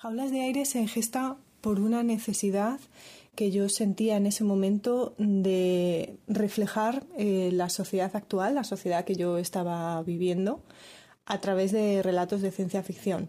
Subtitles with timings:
[0.00, 2.80] Jaulas de aire se gesta por una necesidad
[3.34, 9.14] que yo sentía en ese momento de reflejar eh, la sociedad actual, la sociedad que
[9.14, 10.62] yo estaba viviendo,
[11.26, 13.28] a través de relatos de ciencia ficción.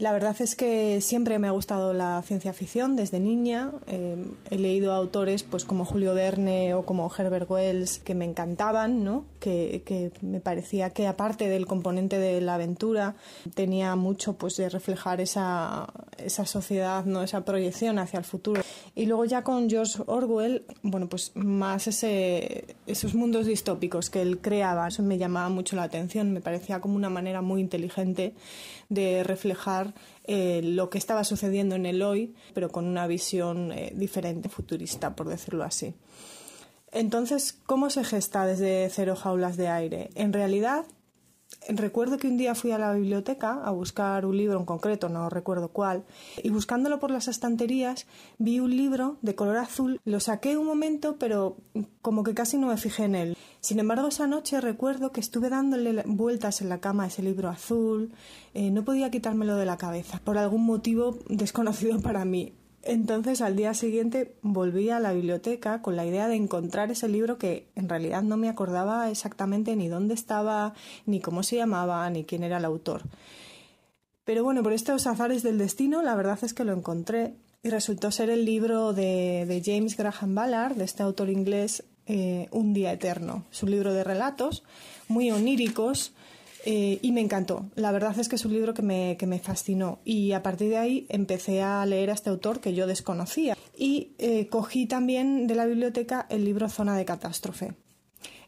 [0.00, 3.70] La verdad es que siempre me ha gustado la ciencia ficción desde niña.
[3.86, 4.16] Eh,
[4.48, 9.26] he leído autores pues como Julio Verne o como Herbert Wells que me encantaban, ¿no?
[9.40, 13.14] Que, que, me parecía que aparte del componente de la aventura
[13.54, 17.22] tenía mucho pues de reflejar esa, esa sociedad, ¿no?
[17.22, 18.62] Esa proyección hacia el futuro.
[18.94, 24.38] Y luego ya con George Orwell, bueno, pues más ese, esos mundos distópicos que él
[24.38, 28.32] creaba, me llamaba mucho la atención, me parecía como una manera muy inteligente
[28.90, 29.94] de reflejar
[30.24, 35.16] eh, lo que estaba sucediendo en el hoy, pero con una visión eh, diferente, futurista,
[35.16, 35.94] por decirlo así.
[36.92, 40.10] Entonces, ¿cómo se gesta desde cero jaulas de aire?
[40.16, 40.84] En realidad,
[41.68, 45.28] Recuerdo que un día fui a la biblioteca a buscar un libro en concreto, no
[45.28, 46.04] recuerdo cuál,
[46.42, 48.06] y buscándolo por las estanterías
[48.38, 50.00] vi un libro de color azul.
[50.04, 51.56] Lo saqué un momento, pero
[52.02, 53.36] como que casi no me fijé en él.
[53.60, 57.48] Sin embargo, esa noche recuerdo que estuve dándole vueltas en la cama a ese libro
[57.48, 58.12] azul.
[58.54, 62.54] Eh, no podía quitármelo de la cabeza, por algún motivo desconocido para mí.
[62.82, 67.36] Entonces al día siguiente volví a la biblioteca con la idea de encontrar ese libro
[67.36, 72.24] que en realidad no me acordaba exactamente ni dónde estaba, ni cómo se llamaba, ni
[72.24, 73.02] quién era el autor.
[74.24, 78.10] Pero bueno, por estos azares del destino, la verdad es que lo encontré y resultó
[78.10, 83.44] ser el libro de, James Graham Ballard, de este autor inglés, eh, Un día eterno.
[83.52, 84.64] Es un libro de relatos
[85.06, 86.12] muy oníricos
[86.64, 87.70] eh, y me encantó.
[87.74, 90.00] La verdad es que es un libro que me, que me, fascinó.
[90.04, 93.56] Y a partir de ahí empecé a leer a este autor que yo desconocía.
[93.76, 97.74] Y eh, cogí también de la biblioteca el libro Zona de Catástrofe.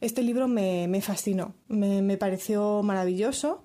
[0.00, 3.62] Este libro me, me fascinó, me, me, pareció maravilloso,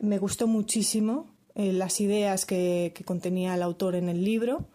[0.00, 4.66] me gustó muchísimo eh, las ideas que, que, contenía el autor en el libro.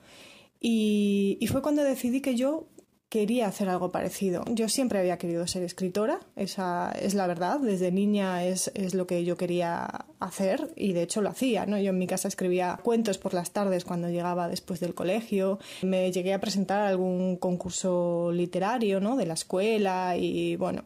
[0.61, 2.67] Y, y fue cuando decidí que yo
[3.13, 4.43] quería hacer algo parecido.
[4.49, 9.05] Yo siempre había querido ser escritora, esa es la verdad, desde niña es, es, lo
[9.05, 11.77] que yo quería hacer y de hecho lo hacía, ¿no?
[11.77, 16.11] Yo en mi casa escribía cuentos por las tardes cuando llegaba después del colegio, me
[16.11, 19.15] llegué a presentar a algún concurso literario, ¿no?
[19.15, 20.83] De la escuela y bueno,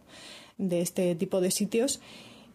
[0.57, 2.01] de este tipo de sitios.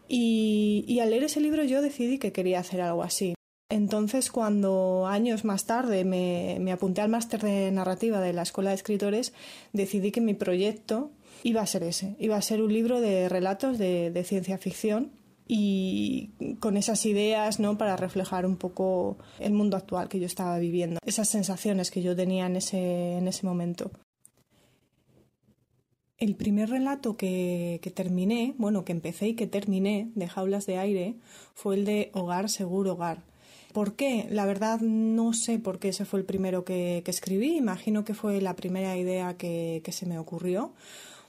[0.07, 3.33] Y, y al leer ese libro yo decidí que quería hacer algo así.
[3.73, 8.75] Entonces, cuando años más tarde me, apunté al máster de narrativa de la Escuela de
[8.75, 9.33] Escritores,
[9.71, 11.09] decidí que mi proyecto
[11.41, 15.11] iba a ser ese, iba a ser un libro de relatos de, ciencia ficción
[15.47, 17.75] y con esas ideas ¿no?
[17.75, 22.15] para reflejar un poco el mundo actual que yo estaba viviendo, esas sensaciones que yo
[22.15, 23.89] tenía en ese, en ese momento.
[26.19, 30.77] El primer relato que, que, terminé, bueno, que empecé y que terminé de Jaulas de
[30.77, 31.15] Aire,
[31.55, 33.32] fue el de Hogar Seguro Hogar
[33.73, 34.27] ¿Por qué?
[34.29, 37.57] La verdad no sé por qué ese fue el primero que, escribí.
[37.57, 40.73] Imagino que fue la primera idea que, se me ocurrió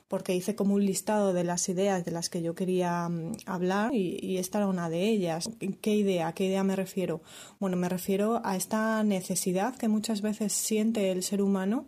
[0.08, 3.92] porque hice como un listado de las ideas de las que yo quería mm, hablar
[3.94, 5.50] y, esta era una de ellas.
[5.80, 6.28] ¿Qué idea?
[6.28, 7.22] ¿A qué idea me refiero?
[7.58, 11.86] Bueno, me refiero a esta necesidad que muchas veces siente el ser humano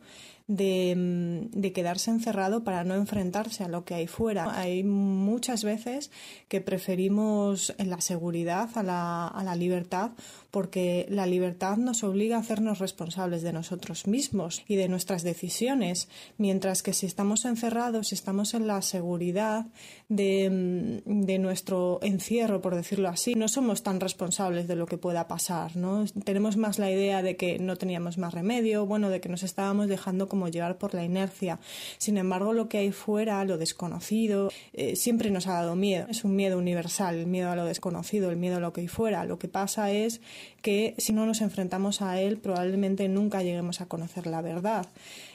[0.49, 4.57] Mm, de, quedarse encerrado para no enfrentarse a lo que hay fuera.
[4.57, 6.13] Hay muchas veces
[6.49, 10.13] que preferimos la seguridad a la libertad
[10.57, 16.09] porque la libertad nos obliga a hacernos responsables de nosotros mismos y de nuestras decisiones,
[16.39, 19.67] mientras que si estamos encerrados, si estamos en la seguridad
[20.09, 24.97] de, mm, de nuestro encierro, por decirlo así, no somos tan responsables de lo que
[24.97, 26.07] pueda pasar, ¿no?
[26.25, 29.89] Tenemos más la idea de que no teníamos más remedio, bueno, de que nos estábamos
[29.89, 31.61] dejando como llevar por la inercia.
[31.99, 36.07] Sin embargo, lo que hay fuera, lo desconocido, eh, siempre nos ha dado miedo.
[36.09, 38.89] Es un miedo universal, el miedo a lo desconocido, el miedo a lo que hay
[38.89, 39.27] fuera.
[39.27, 40.23] Lo que pasa es
[40.63, 44.87] que si no nos enfrentamos a él, probablemente nunca lleguemos a conocer la verdad.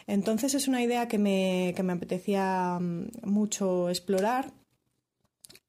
[0.07, 4.51] Entonces es una idea que me, que me apetecía mm, mucho explorar.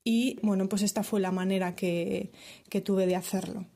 [0.04, 2.32] Y bueno, pues esta fue la manera que,
[2.68, 3.66] que tuve de hacerlo.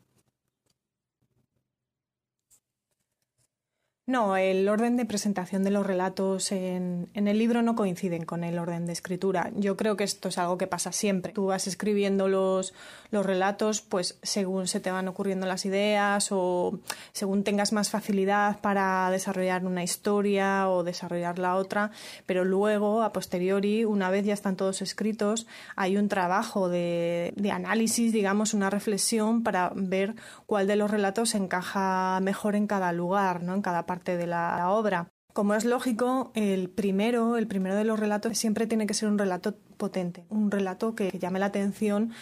[4.08, 8.56] No, el orden de presentación de los relatos en, el libro no coinciden con el
[8.56, 9.50] orden de escritura.
[9.56, 11.32] Yo creo que esto es algo que pasa siempre.
[11.32, 12.72] Tú vas escribiendo los,
[13.10, 16.78] los relatos, pues según se te van ocurriendo las ideas o
[17.12, 21.90] según tengas más facilidad para desarrollar una historia o desarrollar la otra,
[22.26, 28.12] pero luego, a posteriori, una vez ya están todos escritos, hay un trabajo de, análisis,
[28.12, 30.14] digamos, una reflexión para ver
[30.46, 33.54] cuál de los relatos encaja mejor en cada lugar, ¿no?
[33.54, 35.08] En cada parte de la obra.
[35.36, 39.18] Como es lógico, el primero, el primero de los relatos siempre tiene que ser un
[39.18, 42.12] relato potente, un relato que, llame la atención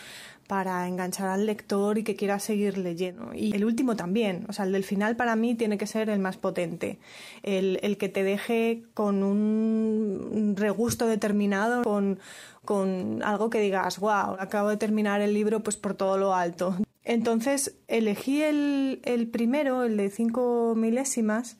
[0.46, 3.32] para enganchar al lector y que quiera seguir leyendo.
[3.34, 6.18] Y el último también, o sea, el del final para mí tiene que ser el
[6.18, 6.98] más potente,
[7.42, 12.18] el, el que te deje con un regusto determinado, con,
[12.64, 16.76] con algo que digas, wow, acabo de terminar el libro pues por todo lo alto.
[17.04, 21.58] Entonces elegí el, el primero, el de cinco milésimas,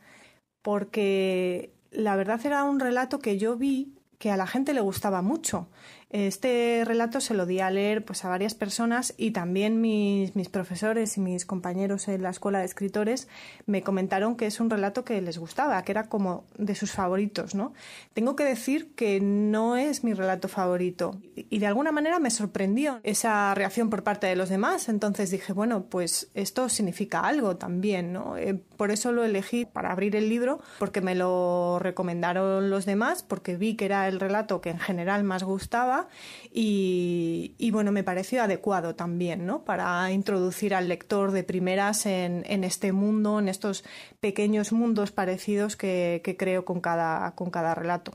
[0.63, 5.21] porque la verdad era un relato que yo vi que a la gente le gustaba
[5.21, 5.69] mucho.
[6.15, 10.49] Este relato se lo di a leer pues, a varias personas y también mis, mis,
[10.49, 13.27] profesores y mis compañeros en la escuela de escritores
[13.67, 17.57] me comentaron que es un relato que les gustaba, que era como de sus favoritos.
[17.57, 17.73] ¿no?
[18.13, 23.01] Tengo que decir que no es mi relato favorito y de alguna manera me sorprendió
[23.03, 24.89] esa reacción por parte de los demás.
[24.89, 28.13] Entonces dije, bueno, pues esto significa algo también.
[28.13, 28.37] ¿no?
[28.37, 33.25] Eh, por eso lo elegí para abrir el libro, porque me lo recomendaron los demás,
[33.25, 36.04] porque vi que era el relato que en general más gustaba
[36.53, 39.65] y, bueno, me pareció adecuado también, ¿no?
[39.65, 43.85] Para introducir al lector de primeras en, este mundo, en estos
[44.21, 48.13] pequeños mundos parecidos que, que creo con cada, con cada relato.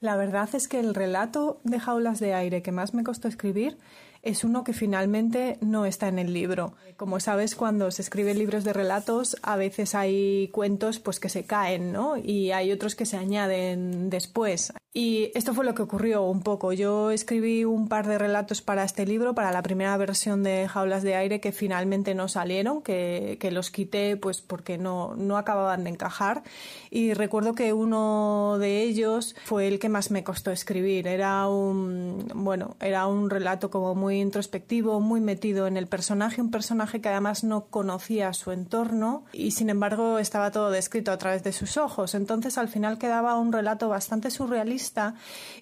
[0.00, 3.76] La verdad es que el relato de jaulas de aire que más me costó escribir
[4.22, 6.74] es uno que finalmente no está en el libro.
[6.96, 11.44] Como sabes, cuando se escriben libros de relatos, a veces hay cuentos pues que se
[11.44, 12.16] caen, ¿no?
[12.16, 14.72] Y hay otros que se añaden después.
[14.92, 16.72] Y esto fue lo que ocurrió un poco.
[16.72, 21.04] Yo escribí un par de relatos para este libro, para la primera versión de Jaulas
[21.04, 25.84] de Aire, que finalmente no salieron, que, que los quité pues porque no, no acababan
[25.84, 26.42] de encajar.
[26.90, 31.06] Y recuerdo que uno de ellos fue el que más me costó escribir.
[31.06, 36.50] Era un, bueno, era un relato como muy introspectivo, muy metido en el personaje, un
[36.50, 41.44] personaje que además no conocía su entorno y sin embargo estaba todo descrito a través
[41.44, 42.16] de sus ojos.
[42.16, 44.79] Entonces al final quedaba un relato bastante surrealista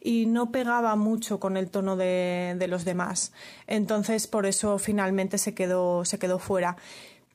[0.03, 3.33] y no pegaba mucho con el tono de, de los demás.
[3.67, 6.77] Entonces por eso finalmente se quedó, se quedó fuera.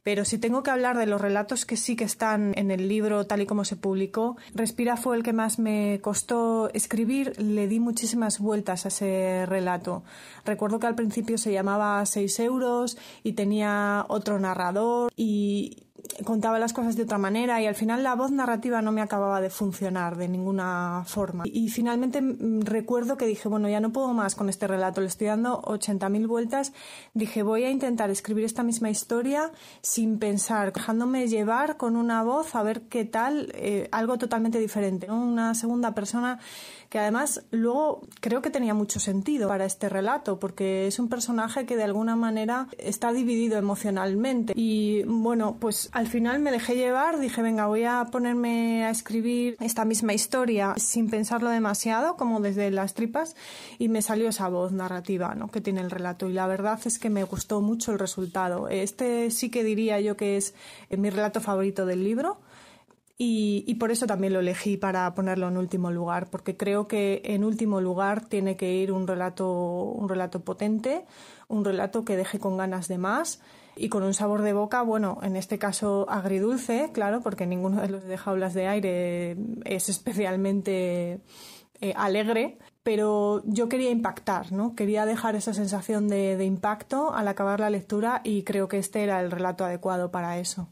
[0.04, 3.26] Pero si tengo que hablar de los relatos que sí que están en el libro
[3.26, 7.42] tal y como se publicó, Respira fue el que más me costó escribir.
[7.42, 10.04] Le di muchísimas vueltas a ese relato.
[10.46, 15.84] Recuerdo que al principio se llamaba 6 euros y tenía otro narrador y
[16.26, 19.42] contaba las cosas de otra manera y al final la voz narrativa no me acababa
[19.42, 21.44] de funcionar de ninguna forma.
[21.46, 25.08] Y, finalmente mm, recuerdo que dije, bueno, ya no puedo más con este relato, le
[25.08, 26.74] estoy dando 80.000 vueltas.
[27.14, 29.52] Dije, voy a intentar escribir esta misma historia
[29.82, 35.10] sin pensar, dejándome llevar con una voz a ver qué tal, eh, algo totalmente diferente,
[35.12, 36.40] una segunda persona
[36.90, 41.66] que además luego creo que tenía mucho sentido para este relato, porque es un personaje
[41.66, 44.54] que de alguna manera está dividido emocionalmente.
[44.56, 49.56] Y bueno, pues al final me dejé llevar, dije, venga, voy a ponerme a escribir
[49.60, 53.36] esta misma historia sin pensarlo demasiado, como desde las tripas,
[53.80, 55.50] y me salió esa voz narrativa ¿no?
[55.50, 56.30] que tiene el relato.
[56.30, 58.68] Y la verdad es que me gustó mucho el resultado.
[58.70, 60.54] Este sí que diría yo que es
[60.90, 62.40] mi relato favorito del libro.
[63.26, 67.44] Y, por eso también lo elegí para ponerlo en último lugar, porque creo que en
[67.44, 71.06] último lugar tiene que ir un relato, un relato potente,
[71.54, 73.42] un relato que deje con ganas de más
[73.76, 77.90] y con un sabor de boca, bueno, en este caso agridulce, claro, porque ninguno de
[77.90, 81.22] los de jaulas de aire es especialmente
[81.82, 84.76] eh, alegre, pero yo quería impactar, ¿no?
[84.76, 89.22] Quería dejar esa sensación de impacto al acabar la lectura y creo que este era
[89.22, 90.70] el relato adecuado para eso.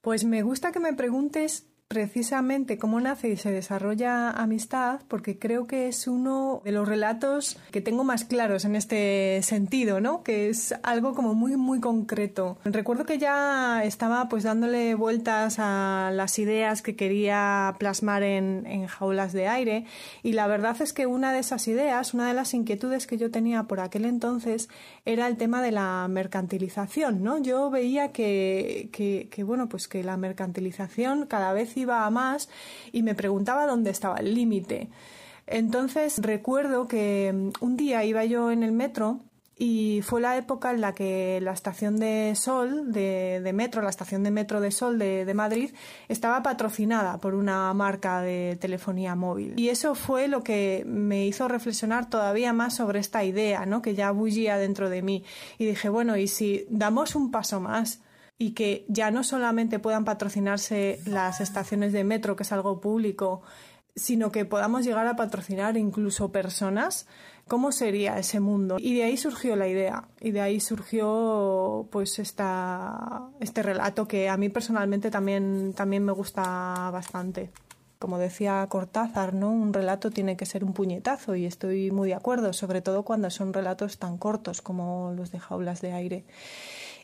[0.00, 5.66] Pues me gusta que me preguntes precisamente cómo nace y se desarrolla amistad, porque creo
[5.66, 10.22] que es uno de los relatos que tengo más claros en este sentido, ¿no?
[10.22, 12.58] Que es algo como muy, muy concreto.
[12.64, 18.86] Recuerdo que ya estaba pues dándole vueltas a las ideas que quería plasmar en, en
[18.86, 19.84] jaulas de aire
[20.22, 23.32] y la verdad es que una de esas ideas, una de las inquietudes que yo
[23.32, 24.68] tenía por aquel entonces
[25.06, 27.42] era el tema de la mercantilización, ¿no?
[27.42, 32.48] Yo veía que, que, que bueno, pues que la mercantilización cada vez iba a más
[32.92, 34.88] y me preguntaba dónde estaba el límite.
[35.46, 39.20] Entonces recuerdo que mm, un día iba yo en el metro
[39.62, 44.22] y fue la época en la que la estación de Sol, de, metro, la estación
[44.22, 45.74] de metro de Sol de, Madrid,
[46.08, 49.52] estaba patrocinada por una marca de telefonía móvil.
[49.58, 53.82] Y eso fue lo que me hizo reflexionar todavía más sobre esta idea, ¿no?
[53.82, 55.24] Que ya bullía dentro de mí.
[55.58, 58.00] Y dije, bueno, ¿y si damos un paso más?
[58.40, 63.42] Y que ya no solamente puedan patrocinarse las estaciones de metro, que es algo público,
[63.94, 67.06] sino que podamos llegar a patrocinar incluso personas,
[67.48, 68.78] ¿cómo sería ese mundo?
[68.78, 74.30] Y de ahí surgió la idea, y de ahí surgió pues esta, este relato que
[74.30, 77.50] a mí personalmente también, también me gusta bastante.
[77.98, 79.50] como decía Cortázar, ¿no?
[79.50, 83.28] Un relato tiene que ser un puñetazo y estoy muy de acuerdo, sobre todo cuando
[83.28, 86.24] son relatos tan cortos como los de Jaulas de Aire.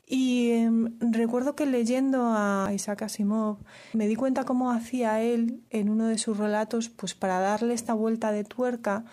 [0.07, 3.59] Y em, recuerdo que leyendo a Isaac Asimov
[3.92, 7.95] me di cuenta cómo hacía él en uno de sus relatos, pues para darle esta
[7.95, 9.04] vuelta de tuerca,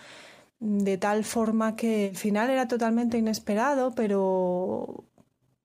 [0.59, 5.05] de tal forma que el final era totalmente inesperado, pero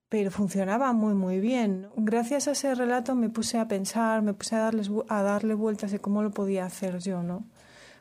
[0.08, 1.88] pero funcionaba muy muy bien.
[1.96, 5.92] Gracias a ese relato me puse a pensar, me puse a, darles, a darle vueltas
[5.92, 7.44] de cómo lo podía hacer yo, ¿no?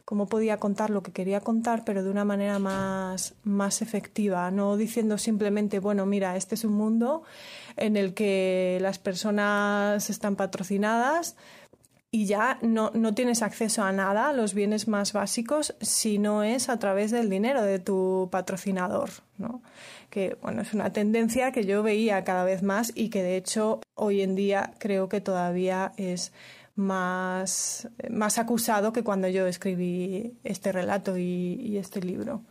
[0.06, 4.78] Cómo podía contar lo que quería contar, pero de una manera más, más efectiva, no
[4.78, 7.24] diciendo simplemente, bueno, mira, este es un mundo
[7.78, 11.36] en el que las personas están patrocinadas,
[12.10, 16.42] y ya no, no, tienes acceso a nada, a los bienes más básicos, si no
[16.42, 19.62] es a través del dinero de tu patrocinador, ¿no?
[20.10, 23.82] Que, bueno, es una tendencia que yo veía cada vez más y que, de hecho,
[23.94, 26.32] hoy en día creo que todavía es
[26.76, 32.42] más, más acusado que cuando yo escribí este relato y, y este libro.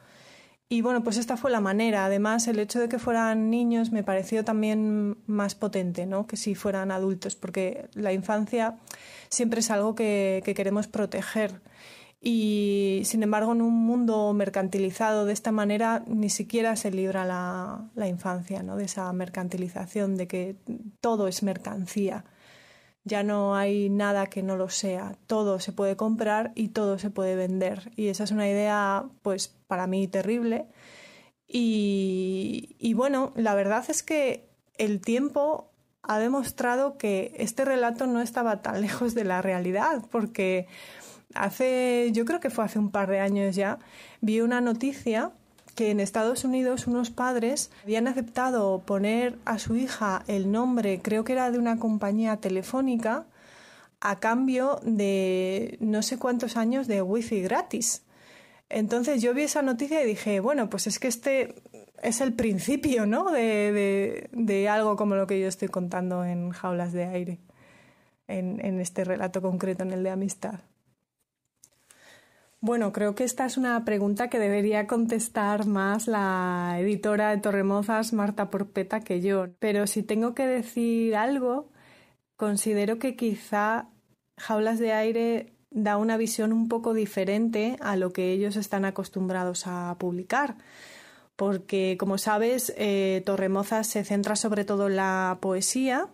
[0.69, 2.07] Y bueno, pues esta fue la manera.
[2.07, 6.27] Además, el hecho de que fueran niños me pareció también más potente, ¿no?
[6.27, 8.77] Que si fueran adultos, porque la infancia
[9.29, 11.61] siempre es algo que, queremos proteger.
[12.21, 17.89] Y sin embargo, en un mundo mercantilizado de esta manera, ni siquiera se libra la,
[17.95, 18.77] la infancia, ¿no?
[18.77, 20.57] De esa mercantilización, de que
[21.01, 22.25] todo es mercancía
[23.07, 25.17] ya no hay nada que no lo sea.
[25.29, 27.93] Todo se puede comprar y todo se puede vender.
[27.95, 30.67] Y esa es una idea, pues, para mí terrible.
[31.47, 35.71] Y, y bueno, la verdad es que el tiempo
[36.03, 40.67] ha demostrado que este relato no estaba tan lejos de la realidad, porque
[41.35, 43.79] hace, yo creo que fue hace un par de años ya,
[44.21, 45.31] vi una noticia
[45.77, 51.23] que en Estados Unidos unos padres habían aceptado poner a su hija el nombre, creo
[51.23, 53.27] que era de una compañía telefónica,
[54.01, 58.03] a cambio de no sé cuántos años de wifi gratis.
[58.69, 61.55] Entonces yo vi esa noticia y dije, bueno, pues es que este
[62.03, 63.31] es el principio, ¿no?
[63.31, 67.39] De, de, de algo como lo que yo estoy contando en Jaulas de Aire,
[68.29, 70.61] en, en este relato concreto, en el de amistad.
[72.67, 78.13] Bueno, creo que esta es una pregunta que debería contestar más la editora de Torremozas,
[78.13, 79.47] Marta Porpeta, que yo.
[79.61, 81.71] Pero si tengo que decir algo,
[82.37, 83.89] considero que quizá
[84.37, 89.69] Jaulas de Aire da una visión un poco diferente a lo que ellos están acostumbrados
[89.69, 90.57] a publicar.
[91.37, 96.09] Porque, como sabes, eh, Torremozas se centra sobre todo en la poesía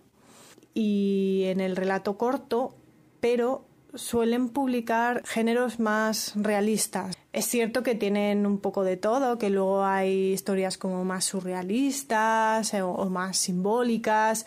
[0.74, 2.76] y en el relato corto,
[3.20, 7.16] pero suelen publicar géneros más realistas.
[7.32, 12.74] Es cierto que tienen un poco de todo, que luego hay historias como más surrealistas
[12.74, 14.46] eh, o, más simbólicas,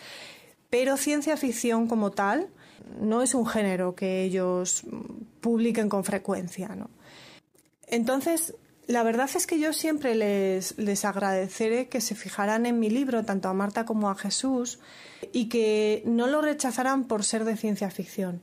[0.69, 2.49] pero ciencia ficción como tal
[2.99, 4.83] no es un género que ellos
[5.41, 6.69] publiquen con frecuencia.
[6.69, 6.89] ¿no?
[7.87, 8.55] Entonces,
[8.87, 13.25] la verdad es que yo siempre les, les agradeceré que se fijaran en mi libro,
[13.25, 14.79] tanto a Marta como a Jesús,
[15.31, 18.41] y que no lo rechazaran por ser de ciencia ficción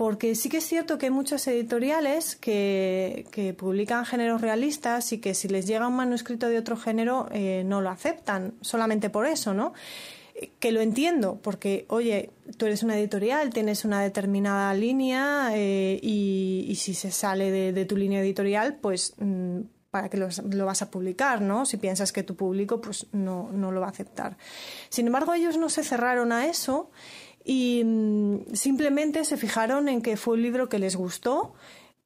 [0.00, 5.34] porque sí que es cierto que hay muchas editoriales que, publican géneros realistas y que
[5.34, 9.52] si les llega un manuscrito de otro género eh, no lo aceptan, solamente por eso,
[9.52, 9.74] ¿no?
[10.58, 16.74] Que lo entiendo, porque, oye, tú eres una editorial, tienes una determinada línea eh, y,
[16.76, 21.42] si se sale de, tu línea editorial, pues mm, para que lo vas a publicar,
[21.42, 21.66] ¿no?
[21.66, 24.38] Si piensas que tu público, pues no, no lo va a aceptar.
[24.88, 26.90] Sin embargo, ellos no se cerraron a eso
[27.44, 31.54] y mm, simplemente se fijaron en que fue un libro que les gustó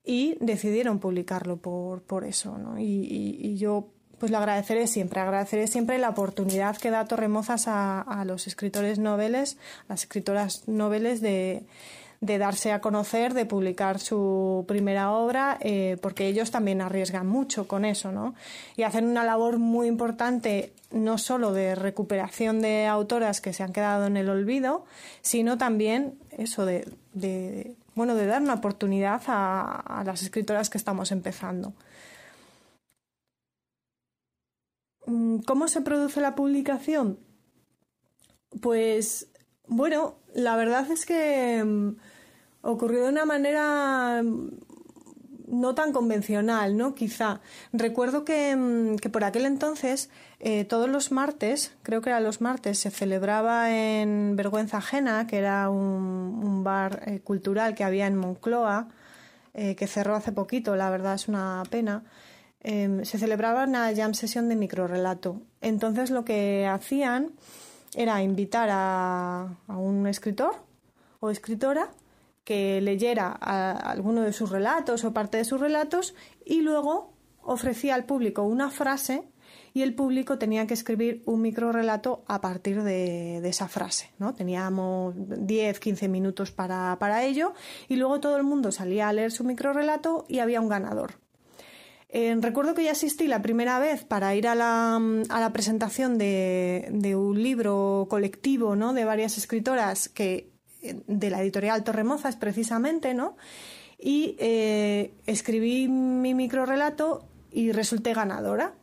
[0.04, 2.58] y decidieron publicarlo por, por eso.
[2.58, 2.78] ¿no?
[2.78, 3.88] Y, y, yo
[4.18, 8.98] pues le agradeceré siempre, agradeceré siempre la oportunidad que da Torremozas a, a los escritores
[8.98, 11.66] noveles, a las escritoras noveles de,
[12.20, 17.68] de darse a conocer, de publicar su primera obra, eh, porque ellos también arriesgan mucho
[17.68, 18.34] con eso, ¿no?
[18.76, 23.72] Y hacen una labor muy importante, no solo de recuperación de autoras que se han
[23.72, 24.84] quedado en el olvido,
[25.22, 31.12] sino también eso de, bueno, de dar una oportunidad a, a las escritoras que estamos
[31.12, 31.74] empezando.
[35.06, 37.18] Mm, ¿Cómo se produce la publicación?
[38.60, 39.28] Pues
[39.66, 41.96] bueno, la verdad es que mm,
[42.62, 44.50] ocurrió de una manera mm,
[45.48, 46.94] no tan convencional, ¿no?
[46.94, 47.40] Quizá.
[47.72, 52.40] Recuerdo que, mm, que por aquel entonces, eh, todos los martes, creo que eran los
[52.40, 58.16] martes, se celebraba en Vergüenza Ajena, que era un, bar eh, cultural que había en
[58.16, 58.88] Moncloa,
[59.54, 62.04] eh, que cerró hace poquito, la verdad es una pena.
[62.60, 65.42] Em, se celebraba una jam sesión de microrelato.
[65.60, 67.32] Entonces lo que hacían
[67.94, 70.54] era invitar a, un escritor
[71.20, 71.90] o escritora
[72.44, 78.04] que leyera alguno de sus relatos o parte de sus relatos y luego ofrecía al
[78.04, 79.24] público una frase
[79.72, 84.12] y el público tenía que escribir un microrelato a partir de, esa frase.
[84.18, 84.34] ¿no?
[84.34, 87.54] Teníamos 10, 15 minutos para, ello
[87.88, 91.23] y luego todo el mundo salía a leer su microrelato y había un ganador.
[92.16, 96.16] Eh, recuerdo que ya asistí la primera vez para ir a la, a la presentación
[96.16, 98.92] de, de, un libro colectivo ¿no?
[98.92, 100.54] de varias escritoras que
[101.08, 103.36] de la editorial Torremozas precisamente, ¿no?
[103.98, 108.74] Y eh, escribí mi microrelato y resulté ganadora.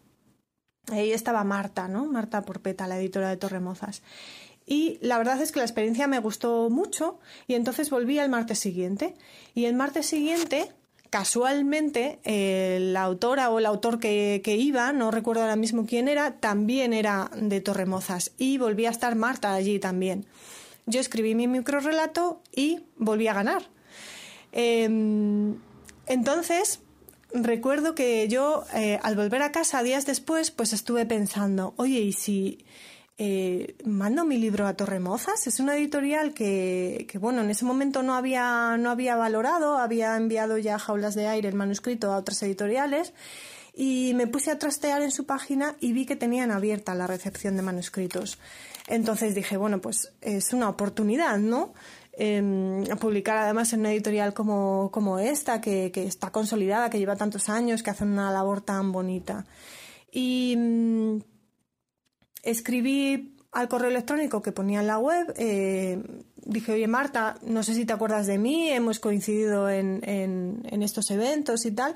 [0.91, 2.05] Ahí estaba Marta, ¿no?
[2.07, 4.01] Marta Porpeta, la editora de Torremozas.
[4.65, 8.59] Y la verdad es que la experiencia me gustó mucho y entonces volví al martes
[8.59, 9.13] siguiente.
[9.53, 10.73] Y el martes siguiente,
[11.11, 16.37] casualmente, eh, la autora o el autor que, iba, no recuerdo ahora mismo quién era,
[16.39, 20.25] también era de Torremozas y volví a estar Marta allí también
[20.85, 23.63] yo escribí mi microrelato y volví a ganar.
[24.51, 25.57] Em,
[26.07, 26.79] entonces,
[27.33, 32.13] recuerdo que yo, eh, al volver a casa días después, pues estuve pensando, oye, ¿y
[32.13, 32.65] si
[33.23, 35.45] eh, mando mi libro a Torremozas?
[35.45, 40.57] Es una editorial que, bueno, en ese momento no había, no había valorado, había enviado
[40.57, 43.13] ya jaulas de aire el manuscrito a otras editoriales
[43.75, 47.55] y me puse a trastear en su página y vi que tenían abierta la recepción
[47.57, 48.39] de manuscritos.
[48.87, 51.75] Entonces dije, bueno, pues es una oportunidad, ¿no?
[52.13, 57.15] Em, publicar además en una editorial como, como esta, que, que, está consolidada, que lleva
[57.15, 59.45] tantos años, que hace una labor tan bonita.
[60.11, 61.30] Y mm,
[62.43, 66.01] escribí al correo electrónico que ponía en la web, eh,
[66.37, 70.83] dije, oye Marta, no sé si te acuerdas de mí, hemos coincidido en, en, en
[70.83, 71.93] estos eventos y tal,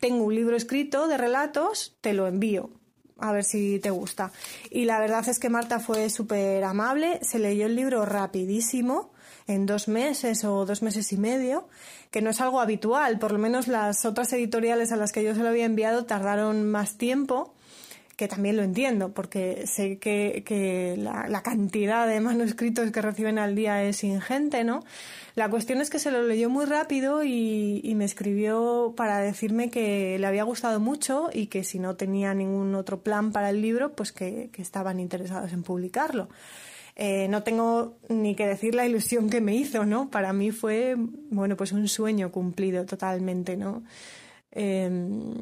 [0.00, 2.70] tengo un libro escrito de relatos, te lo envío
[3.18, 4.32] a ver si te gusta.
[4.68, 9.12] Y la verdad es que Marta fue súper amable, se leyó el libro rapidísimo,
[9.46, 11.68] en dos meses o dos meses y medio,
[12.10, 15.34] que no es algo habitual, por lo menos las otras editoriales a las que yo
[15.34, 17.54] se lo había enviado tardaron más tiempo
[18.22, 23.82] que también lo entiendo, porque sé que, la, cantidad de manuscritos que reciben al día
[23.82, 24.84] es ingente, ¿no?
[25.34, 30.20] La cuestión es que se lo leyó muy rápido y, me escribió para decirme que
[30.20, 33.90] le había gustado mucho y que si no tenía ningún otro plan para el libro,
[33.96, 36.28] pues que, estaban interesados en publicarlo.
[36.94, 40.10] Eh, no tengo ni que decir la ilusión que me hizo, ¿no?
[40.10, 43.82] Para mí fue, bueno, pues un sueño cumplido totalmente, ¿no?
[44.54, 45.34] Em,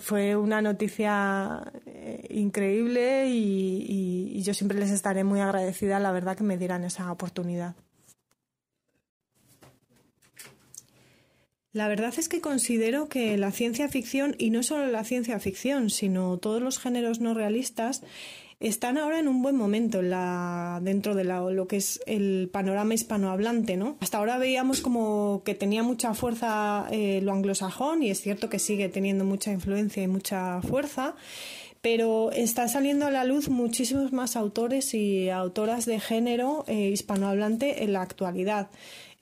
[0.00, 6.44] fue una noticia eh, increíble y, yo siempre les estaré muy agradecida, la verdad, que
[6.44, 7.74] me dieran esa oportunidad.
[11.72, 15.88] La verdad es que considero que la ciencia ficción, y no solo la ciencia ficción,
[15.88, 18.02] sino todos los géneros no realistas,
[18.60, 23.96] están ahora en un buen momento dentro de lo que es el panorama hispanohablante, ¿no?
[24.00, 28.58] Hasta ahora veíamos como que tenía mucha fuerza eh, lo anglosajón y es cierto que
[28.58, 31.14] sigue teniendo mucha influencia y mucha fuerza,
[31.80, 37.84] pero está saliendo a la luz muchísimos más autores y autoras de género eh, hispanohablante
[37.84, 38.70] en la actualidad.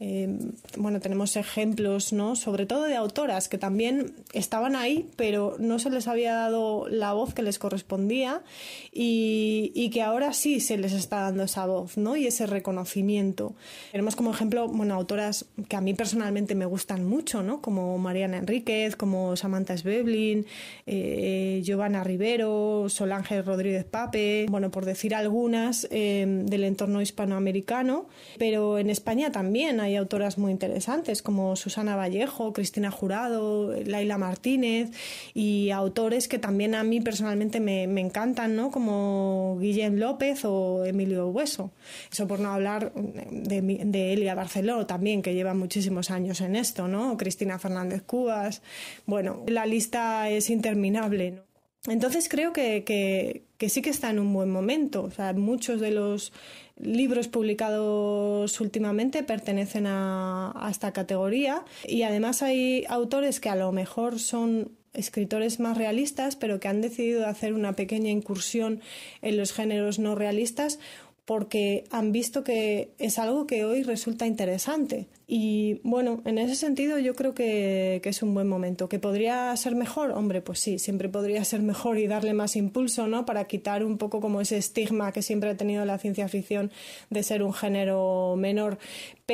[0.05, 0.37] Eh,
[0.77, 2.35] bueno, tenemos ejemplos, ¿no?
[2.35, 7.13] Sobre todo de autoras que también estaban ahí, pero no se les había dado la
[7.13, 8.43] voz que les correspondía
[8.91, 12.17] y, que ahora sí se les está dando esa voz, ¿no?
[12.17, 13.55] Y ese reconocimiento.
[13.93, 17.61] Tenemos como ejemplo, bueno, autoras que a mí personalmente me gustan mucho, ¿no?
[17.61, 20.47] Como Mariana Enríquez, como Samantha Sveblin,
[20.87, 28.79] eh, Giovanna Rivero, Solange Rodríguez Pape, bueno, por decir algunas eh, del entorno hispanoamericano, pero
[28.79, 34.91] en España también hay autoras muy interesantes como Susana Vallejo, Cristina Jurado, Laila Martínez
[35.35, 38.71] y autores que también a mí personalmente me, encantan, ¿no?
[38.71, 41.73] Como Guillem López o Emilio Hueso.
[42.11, 47.17] Eso por no hablar de, Elia Barceló también, que lleva muchísimos años en esto, ¿no?
[47.17, 48.63] Cristina Fernández Cubas.
[49.07, 51.43] Bueno, la lista es interminable,
[51.87, 55.03] Entonces creo que, sí que está en un buen momento.
[55.05, 56.33] O sea, muchos de los
[56.77, 64.19] libros publicados últimamente pertenecen a, esta categoría y además hay autores que a lo mejor
[64.19, 68.81] son escritores más realistas, pero que han decidido hacer una pequeña incursión
[69.23, 70.79] en los géneros no realistas
[71.25, 75.09] porque han visto que es algo que hoy resulta interesante.
[75.27, 78.89] Y bueno, en ese sentido yo creo que, es un buen momento.
[78.89, 80.11] ¿Que podría ser mejor?
[80.11, 83.25] Hombre, pues sí, siempre podría ser mejor y darle más impulso, ¿no?
[83.25, 86.71] Para quitar un poco como ese estigma que siempre ha tenido la ciencia ficción
[87.09, 88.79] de ser un género menor.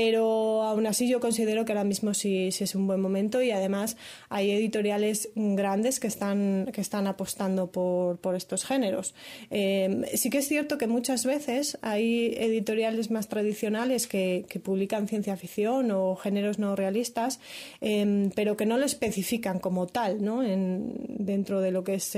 [0.01, 3.97] Pero aún así yo considero que ahora mismo sí, es un buen momento y además
[4.29, 9.17] hay editoriales grandes que están, que están apostando por, por estos géneros.
[9.51, 15.37] Eh, sí que es cierto que muchas veces hay editoriales más tradicionales que, publican ciencia
[15.37, 17.41] ficción o géneros no realistas,
[17.81, 20.45] eh, pero que no lo especifican como tal, ¿no?
[20.45, 22.17] En, dentro de lo que es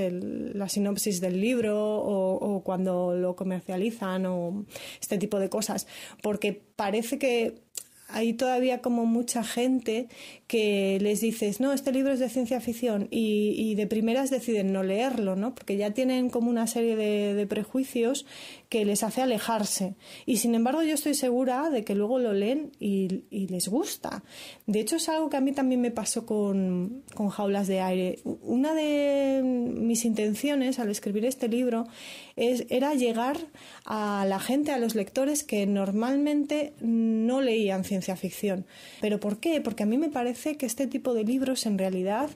[0.53, 4.65] la sinopsis del libro o, o cuando lo comercializan o
[4.99, 5.87] este tipo de cosas,
[6.21, 7.70] porque parece que
[8.13, 10.07] hay todavía como mucha gente
[10.47, 14.83] que les dices, no, este libro es de ciencia ficción y, de primeras deciden no
[14.83, 15.55] leerlo, ¿no?
[15.55, 18.25] Porque ya tienen como una serie de, prejuicios
[18.69, 19.95] que les hace alejarse.
[20.25, 24.23] Y sin embargo yo estoy segura de que luego lo leen y, les gusta.
[24.67, 28.19] De hecho es algo que a mí también me pasó con, con Jaulas de Aire.
[28.23, 31.87] Una de mis intenciones al escribir este libro
[32.35, 33.37] es, era llegar
[33.85, 38.65] a la gente, a los lectores que normalmente no leían ciencia ficción.
[38.99, 39.61] ¿Pero por qué?
[39.61, 42.29] Porque a mí me parece que este tipo de libros en realidad,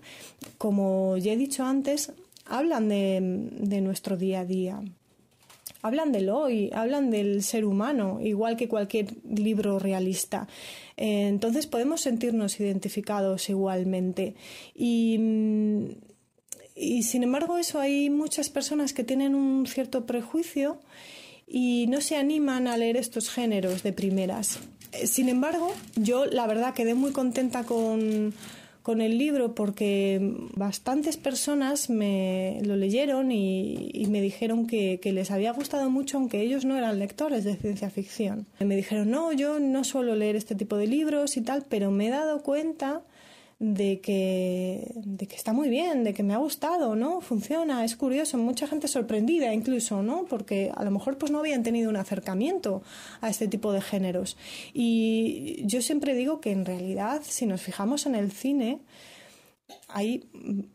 [0.58, 2.12] como ya he dicho antes,
[2.46, 4.82] hablan de, nuestro día a día
[5.82, 10.48] hablan del hoy, hablan del ser humano, igual que cualquier libro realista.
[10.98, 14.34] Entonces podemos sentirnos identificados igualmente.
[14.74, 15.86] Y mm,
[16.76, 20.80] y sin embargo, eso hay muchas personas que tienen un cierto prejuicio
[21.48, 24.60] y no se animan a leer estos géneros de primeras.
[24.92, 28.34] Eh, sin embargo, yo la verdad quedé muy contenta con,
[28.82, 30.20] con el libro porque
[30.54, 36.42] bastantes personas me lo leyeron y, me dijeron que, que, les había gustado mucho, aunque
[36.42, 38.48] ellos no eran lectores de ciencia ficción.
[38.60, 42.08] Me dijeron, no, yo no suelo leer este tipo de libros y tal, pero me
[42.08, 43.02] he dado cuenta
[43.60, 47.22] de que, de que está muy bien, de que me ha gustado, ¿no?
[47.22, 50.26] Funciona, es curioso, mucha gente sorprendida incluso, ¿no?
[50.26, 52.84] Porque a lo mejor pues no habían tenido un acercamiento
[53.22, 54.38] a este tipo de géneros.
[54.74, 58.80] Y yo siempre digo que en realidad, si nos fijamos en el cine,
[59.88, 60.30] hay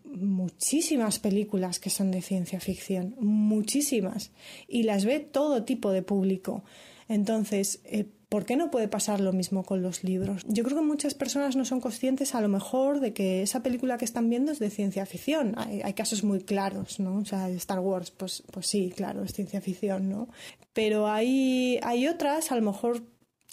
[0.04, 4.32] muchísimas películas que son de ciencia ficción, muchísimas,
[4.66, 6.64] y las ve todo tipo de público.
[7.08, 10.44] Entonces, eh, ¿Por qué no puede pasar lo mismo con los libros?
[10.46, 13.98] Yo creo que muchas personas no son conscientes a lo mejor de que esa película
[13.98, 15.56] que están viendo es de ciencia ficción.
[15.56, 17.16] Hay, casos muy claros, ¿no?
[17.16, 20.28] O sea, Star Wars, pues, pues sí, claro, es ciencia ficción, ¿no?
[20.72, 23.02] Pero hay, hay otras, a lo mejor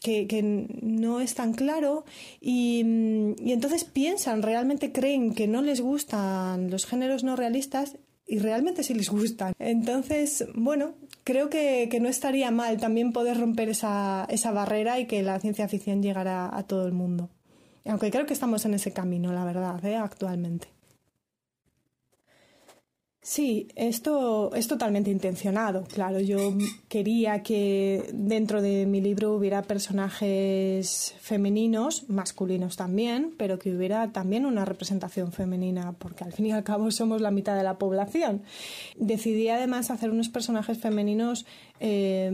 [0.03, 2.05] que, que, no es tan claro
[2.39, 2.85] y,
[3.43, 8.83] y, entonces piensan, realmente creen que no les gustan los géneros no realistas y realmente
[8.83, 9.53] sí les gustan.
[9.57, 10.93] Entonces, bueno,
[11.27, 15.67] creo que, no estaría mal también poder romper esa, esa barrera y que la ciencia
[15.67, 17.29] ficción llegara a todo el mundo.
[17.83, 19.97] Aunque creo que estamos en ese camino, la verdad, ¿eh?
[19.97, 20.69] actualmente.
[23.29, 25.83] Sí, esto es totalmente intencionado.
[25.83, 26.53] Claro, yo
[26.87, 34.45] quería que dentro de mi libro hubiera personajes femeninos, masculinos también, pero que hubiera también
[34.45, 38.43] una representación femenina, porque al fin y al cabo somos la mitad de la población.
[38.95, 41.45] Decidí además hacer unos personajes femeninos,
[41.81, 42.31] eh,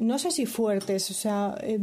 [0.00, 1.78] no sé si fuertes, o sea, eh,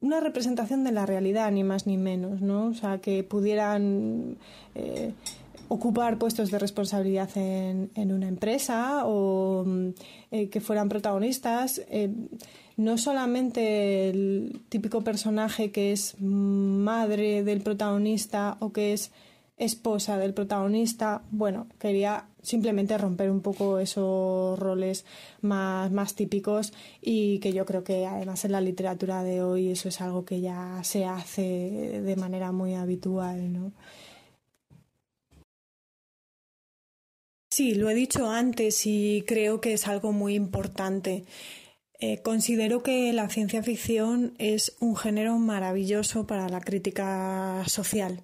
[0.00, 2.66] una representación de la realidad, ni más ni menos, ¿no?
[2.66, 4.36] O sea, que pudieran.
[4.76, 5.12] Eh,
[5.68, 9.88] ocupar puestos de responsabilidad en, en una empresa o mm,
[10.30, 11.82] eh, que fueran protagonistas.
[11.90, 12.10] Eh,
[12.76, 19.12] no solamente el típico personaje que es madre del protagonista o que es
[19.56, 21.22] esposa del protagonista.
[21.30, 25.04] Bueno, quería simplemente romper un poco esos roles
[25.40, 29.88] más, más típicos y que yo creo que además en la literatura de hoy eso
[29.88, 33.72] es algo que ya se hace de manera muy habitual, ¿no?
[37.56, 41.24] Sí, lo he dicho antes y creo que es algo muy importante.
[41.98, 48.20] Eh, considero que la ciencia ficción es un género maravilloso para la crítica social.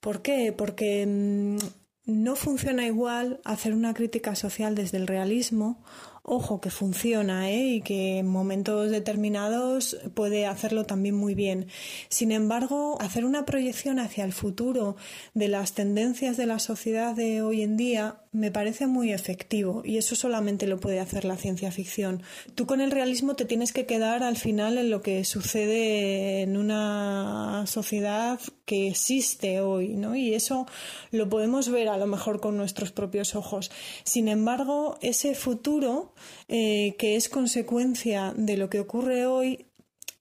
[0.00, 0.54] ¿Por qué?
[0.56, 1.58] Porque mm,
[2.06, 5.84] no funciona igual hacer una crítica social desde el realismo
[6.22, 7.74] ojo, que funciona ¿eh?
[7.74, 11.66] y que en momentos determinados puede hacerlo también muy bien.
[12.08, 14.96] Sin embargo, hacer una proyección hacia el futuro
[15.34, 19.98] de las tendencias de la sociedad de hoy en día me parece muy efectivo y
[19.98, 22.22] eso solamente lo puede hacer la ciencia ficción.
[22.54, 26.56] Tú con el realismo te tienes que quedar al final en lo que sucede en
[26.56, 30.16] una sociedad que existe hoy, ¿no?
[30.16, 30.66] Y eso
[31.10, 33.70] lo podemos ver a lo mejor con nuestros propios ojos.
[34.02, 36.14] Sin embargo, ese futuro
[36.48, 39.66] eh, que es consecuencia de lo que ocurre hoy,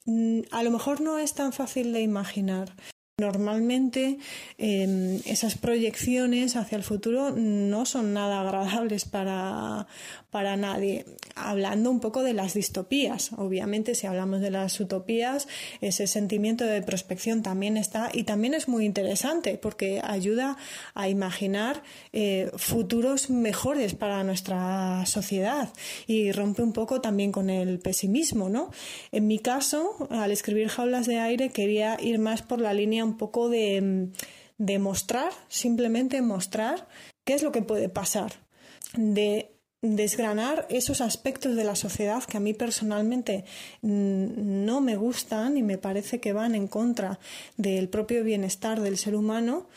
[0.04, 2.76] mm, a lo mejor no es tan fácil de imaginar.
[3.22, 4.18] Normalmente
[4.58, 9.86] em, esas proyecciones hacia el futuro no son nada agradables para,
[10.32, 11.06] para nadie.
[11.36, 15.48] Hablando un poco de las distopías, obviamente si hablamos de las utopías,
[15.82, 20.58] ese sentimiento de prospección también está y también es muy interesante porque ayuda
[20.96, 25.70] a imaginar eh, futuros mejores para nuestra sociedad
[26.08, 28.72] y rompe un poco también con el pesimismo, ¿no?
[29.12, 33.50] En mi caso, al escribir Jaulas de Aire quería ir más por la línea poco
[33.50, 34.10] de,
[34.58, 36.88] de mostrar, simplemente mostrar
[37.24, 38.34] qué es lo que puede pasar,
[38.96, 43.46] de desgranar esos aspectos de la sociedad que a mí personalmente
[43.82, 47.20] no me gustan y me parece que van en contra
[47.58, 49.68] del propio bienestar del ser humano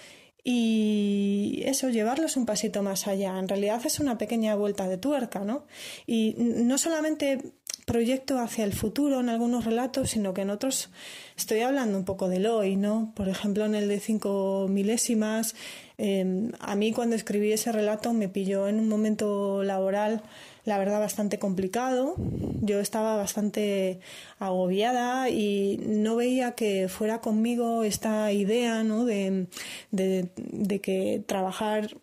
[0.46, 3.38] y eso, llevarlos un pasito más allá.
[3.38, 5.64] En realidad es una pequeña vuelta de tuerca, ¿no?
[6.06, 10.90] Y no solamente proyecto hacia el futuro en algunos relatos, sino que en otros
[11.36, 13.12] estoy hablando un poco del hoy, ¿no?
[13.14, 15.54] Por ejemplo, en el de cinco milésimas,
[15.98, 20.22] em, a mí cuando escribí ese relato me pilló en un momento laboral,
[20.64, 22.14] la verdad, bastante complicado.
[22.62, 24.00] Yo estaba bastante
[24.38, 29.04] agobiada y no veía que fuera conmigo esta idea, ¿no?
[29.04, 29.46] de,
[29.90, 31.96] de que trabajar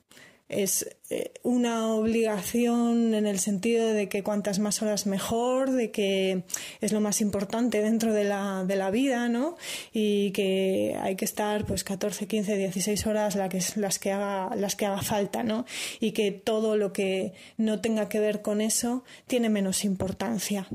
[0.52, 6.44] es eh, una obligación en el sentido de que cuantas más horas mejor, de que
[6.82, 9.56] es lo más importante dentro de la, de la vida, ¿no?
[9.94, 14.56] Y que hay que estar pues 14, 15, 16 horas las que, las que, haga,
[14.56, 15.66] las que haga falta, ¿no?
[16.00, 20.68] Y que todo lo que no tenga que ver con eso tiene menos importancia.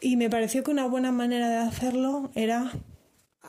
[0.00, 2.72] Y me pareció que una buena manera de hacerlo era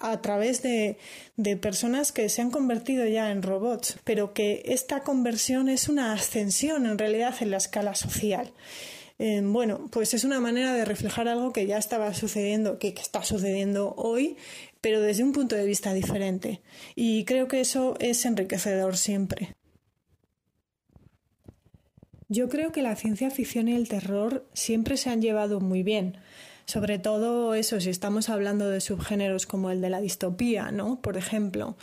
[0.02, 0.98] a través de,
[1.38, 6.14] de, personas que se han convertido ya en robots, pero que esta conversión es una
[6.14, 8.52] ascensión en realidad en la escala social.
[9.24, 13.04] Eh, bueno, pues es una manera de reflejar algo que ya estaba sucediendo, que, que
[13.04, 14.36] está sucediendo hoy,
[14.82, 16.62] pero desde un punto de vista diferente.
[16.96, 19.56] Y creo que eso es enriquecedor siempre.
[22.30, 26.18] Yo creo que la ciencia ficción y el terror siempre se han llevado muy bien.
[26.66, 31.02] Sobre todo eso, si estamos hablando de subgéneros como el de la distopía, ¿no?
[31.02, 31.76] Por ejemplo.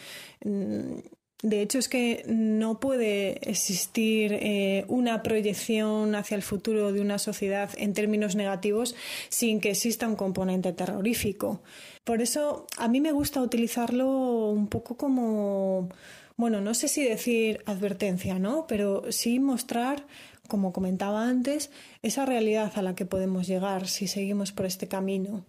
[0.45, 0.99] Mm,
[1.43, 7.19] de hecho, es que no puede existir eh, una proyección hacia el futuro de una
[7.19, 8.97] sociedad en términos negativos
[9.29, 11.63] sin que exista un componente terrorífico.
[12.03, 15.91] Por eso a mí me gusta utilizarlo un poco como,
[16.37, 18.67] bueno, no sé si decir advertencia, ¿no?
[18.67, 20.07] Pero sí mostrar
[20.49, 21.71] como comentaba antes,
[22.03, 25.47] esa realidad a la que podemos llegar si seguimos por este camino.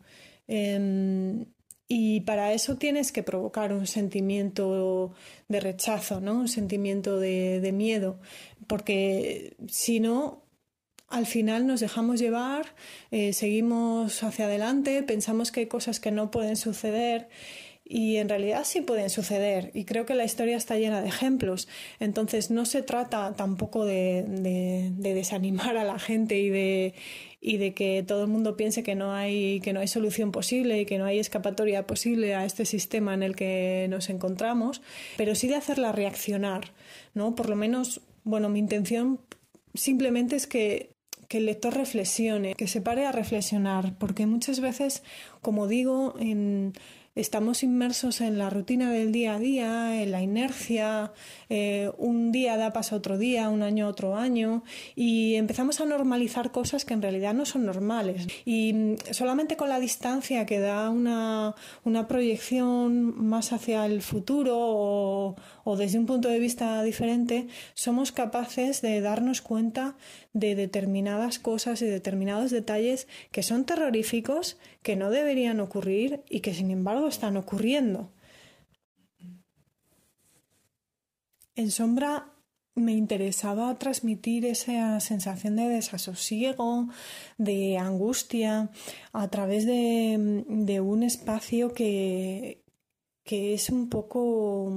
[0.48, 1.46] Em,
[1.88, 5.14] y para eso tienes que provocar un sentimiento
[5.48, 6.36] de rechazo, ¿no?
[6.42, 8.20] un sentimiento de, miedo,
[8.68, 10.44] porque si no,
[11.08, 12.76] al final nos dejamos llevar,
[13.10, 17.30] eh, seguimos hacia adelante, pensamos que hay cosas que no pueden suceder
[17.92, 21.68] y en realidad sí pueden suceder y creo que la historia está llena de ejemplos.
[22.00, 26.94] Entonces no se trata tampoco de, de, desanimar a la gente y de,
[27.42, 30.80] y de que todo el mundo piense que no hay que no hay solución posible
[30.80, 34.84] y que no hay escapatoria posible a este sistema en el que nos encontramos,
[35.18, 36.72] pero sí de hacerla reaccionar,
[37.16, 37.34] ¿no?
[37.34, 39.20] Por lo menos, bueno, mi intención
[39.74, 40.92] simplemente es que
[41.28, 45.04] que el lector reflexione, que se pare a reflexionar, porque muchas veces,
[45.42, 46.74] como digo, en,
[47.20, 51.12] estamos inmersos en la rutina del día a día, en la inercia,
[51.50, 54.64] eh, un día da paso a otro día, un año a otro año,
[54.96, 58.28] y empezamos a normalizar cosas que en realidad no son normales.
[58.46, 64.56] Y mm, solamente con la distancia que da una, una proyección más hacia el futuro
[64.58, 69.96] o, o desde un punto de vista diferente, somos capaces de darnos cuenta
[70.34, 76.54] de determinadas cosas y determinados detalles que son terroríficos, que no deberían ocurrir y que
[76.54, 78.12] sin embargo están ocurriendo.
[81.56, 82.34] En sombra
[82.76, 86.88] me interesaba transmitir esa sensación de desasosiego,
[87.38, 88.72] de angustia,
[89.12, 92.64] a través de, un espacio que,
[93.24, 94.72] que es un poco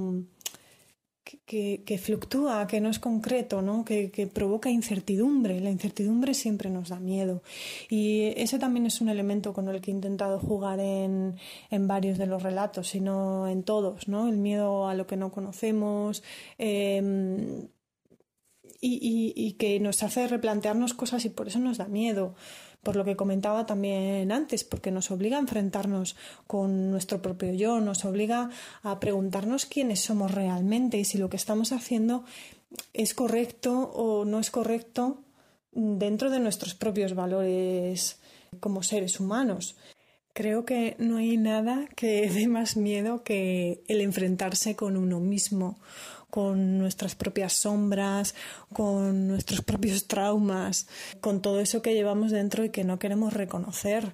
[1.45, 3.85] que, fluctúa, que no es concreto, ¿no?
[3.85, 5.59] Que, provoca incertidumbre.
[5.59, 7.43] La incertidumbre siempre nos da miedo.
[7.89, 11.37] Y ese también es un elemento con el que he intentado jugar en,
[11.71, 14.27] varios de los relatos, sino en todos, ¿no?
[14.27, 16.23] El miedo a lo que no conocemos.
[16.57, 17.67] Em,
[18.85, 22.35] y que nos hace replantearnos cosas y por eso nos da miedo
[22.83, 27.79] por lo que comentaba también antes, porque nos obliga a enfrentarnos con nuestro propio yo,
[27.79, 28.49] nos obliga
[28.83, 32.25] a preguntarnos quiénes somos realmente y si lo que estamos haciendo
[32.91, 35.21] es correcto o no es correcto
[35.71, 38.19] dentro de nuestros propios valores
[38.59, 39.77] como seres humanos.
[40.33, 45.79] Creo que no hay nada que dé más miedo que el enfrentarse con uno mismo,
[46.33, 48.33] con nuestras propias sombras,
[48.73, 50.87] con nuestros propios traumas,
[51.21, 54.13] con todo eso que llevamos dentro y que no queremos reconocer.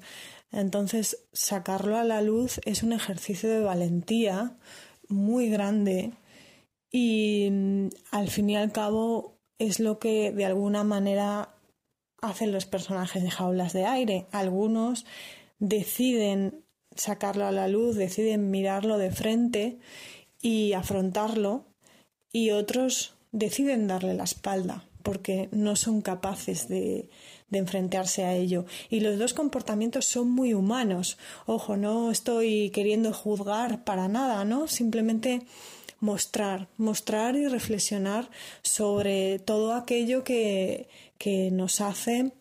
[0.52, 4.58] Entonces, sacarlo a la luz es un ejercicio de valentía
[5.08, 6.12] muy grande
[6.92, 11.56] y mm, al fin y al cabo es lo que de alguna manera
[12.22, 14.28] hacen los personajes de jaulas de aire.
[14.34, 15.06] Algunos
[15.60, 16.66] deciden
[16.98, 19.80] sacarlo a la luz, deciden mirarlo de frente
[20.42, 21.69] y afrontarlo
[22.32, 27.10] y otros deciden darle la espalda porque no son capaces de,
[27.52, 28.66] enfrentarse a ello.
[28.92, 31.18] Y los dos comportamientos son muy humanos.
[31.48, 34.68] Ojo, no estoy queriendo juzgar para nada, ¿no?
[34.68, 35.42] Simplemente
[36.00, 38.30] mostrar, mostrar y reflexionar
[38.62, 42.32] sobre todo aquello que, que nos hace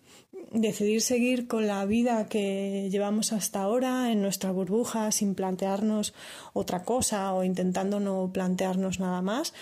[0.52, 6.14] decidir seguir con la vida que llevamos hasta ahora en nuestra burbuja sin plantearnos
[6.52, 9.52] otra cosa o intentando no plantearnos nada más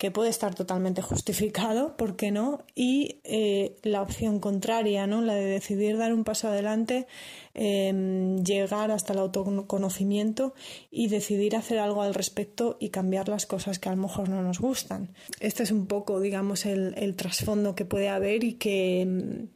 [0.00, 2.64] que puede estar totalmente justificado, ¿por qué no?
[2.74, 5.20] Y eh, la opción contraria, ¿no?
[5.20, 7.06] La de decidir dar un paso adelante,
[7.52, 10.54] em, llegar hasta el autoconocimiento
[10.90, 14.42] y decidir hacer algo al respecto y cambiar las cosas que a lo mejor no
[14.42, 15.10] nos gustan.
[15.38, 19.48] Este es un poco, digamos, el, el trasfondo que puede haber y que em,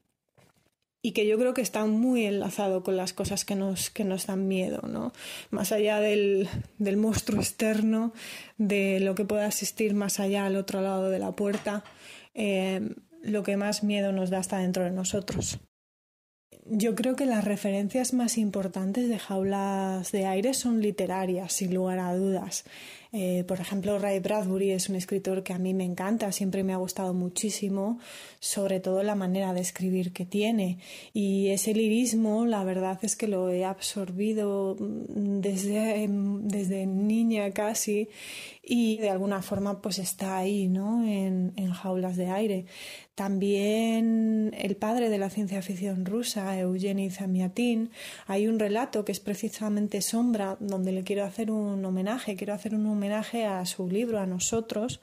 [1.05, 4.27] y que yo creo que está muy enlazado con las cosas que nos, que nos
[4.27, 5.13] dan miedo, ¿no?
[5.51, 8.15] Más allá del, del monstruo externo,
[8.57, 11.85] de lo que pueda existir más allá al otro lado de la puerta,
[12.33, 12.81] eh,
[13.21, 15.59] lo que más miedo nos da está dentro de nosotros.
[16.65, 21.99] Yo creo que las referencias más importantes de jaulas de aire son literarias, sin lugar
[21.99, 22.65] a dudas.
[23.17, 26.73] Eh, por ejemplo, Ray Bradbury es un escritor que a mí me encanta, siempre me
[26.73, 28.01] ha gustado muchísimo,
[28.41, 30.79] sobre todo la manera de escribir que tiene.
[31.13, 38.09] Y ese lirismo, la verdad es que lo he absorbido mm, desde, desde niña casi
[38.65, 41.07] y de alguna forma pues está ahí, ¿no?
[41.07, 42.67] En, en jaulas de aire.
[43.15, 47.91] También el padre de la ciencia ficción rusa, Eugeni Zamiatin,
[48.27, 52.75] hay un relato que es precisamente Sombra, donde le quiero hacer un homenaje, quiero hacer
[52.75, 55.01] un homenaje a su libro, a nosotros,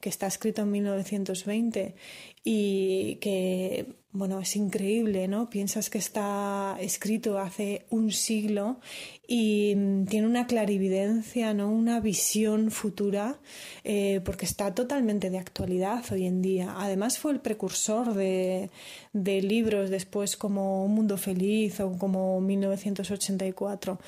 [0.00, 1.94] que está escrito en 1920
[2.42, 5.50] y que bueno, es increíble, ¿no?
[5.50, 8.78] Piensas que está escrito hace un siglo
[9.26, 9.74] y
[10.08, 11.68] tiene una clarividencia, ¿no?
[11.68, 13.40] Una visión futura,
[13.82, 16.76] eh, porque está totalmente de actualidad hoy en día.
[16.78, 18.70] Además fue el precursor de,
[19.12, 23.98] libros después como Un Mundo Feliz o como 1984.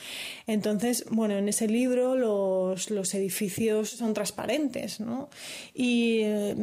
[0.46, 5.30] Entonces, bueno, en ese libro los, los edificios son transparentes, ¿no?
[5.74, 6.54] Y eh,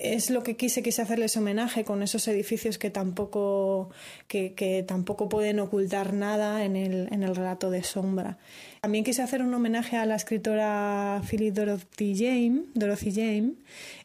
[0.00, 3.90] es lo que quise, quise hacerles homenaje con esos edificios que tampoco,
[4.26, 8.38] que, que tampoco pueden ocultar nada en el, en el relato de sombra.
[8.80, 13.52] También quise hacer un homenaje a la escritora Philip Dorothy James, Dorothy James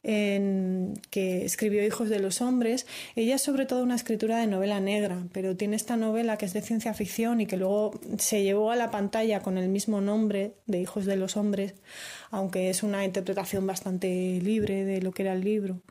[0.05, 2.85] que escribió Hijos de los Hombres.
[3.15, 6.53] Ella es sobre todo una escritura de novela negra, pero tiene esta novela que es
[6.53, 10.53] de ciencia ficción y que luego se llevó a la pantalla con el mismo nombre
[10.67, 11.73] de Hijos de los Hombres,
[12.29, 15.81] aunque es una interpretación bastante libre de lo que era el libro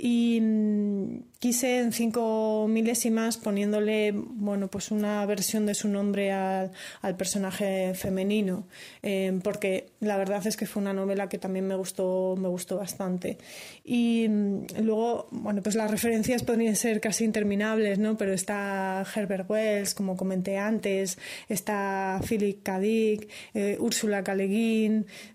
[0.00, 6.70] y mm, quise en cinco milésimas poniéndole bueno pues una versión de su nombre al,
[7.02, 8.68] al personaje femenino
[9.02, 12.76] eh, porque la verdad es que fue una novela que también me gustó me gustó
[12.76, 13.38] bastante
[13.84, 19.48] y mm, luego bueno pues las referencias podrían ser casi interminables no pero está Herbert
[19.48, 22.80] Wells como comenté antes está Philip K.
[22.80, 24.34] Dick eh, Úrsula K.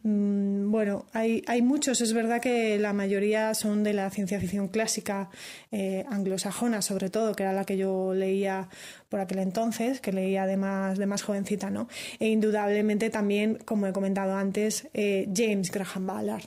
[0.04, 4.67] Mm, bueno hay hay muchos es verdad que la mayoría son de la ciencia ficción
[4.67, 5.30] clásica
[5.71, 8.69] eh, anglosajona, sobre todo, que era la que yo leía
[9.10, 11.88] por aquel entonces, que leía de más, de más jovencita, ¿no?
[12.19, 16.45] E indudablemente también, como he comentado antes, eh, James Graham Ballard.